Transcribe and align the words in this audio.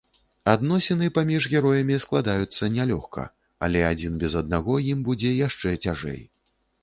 Адносіны 0.51 1.09
паміж 1.17 1.43
героямі 1.51 1.97
складаюцца 2.05 2.69
нялёгка, 2.79 3.23
але 3.67 3.79
адзін 3.91 4.17
без 4.23 4.33
аднаго 4.43 4.73
ім 4.95 4.99
будзе 5.11 5.31
яшчэ 5.47 5.77
цяжэй. 5.89 6.21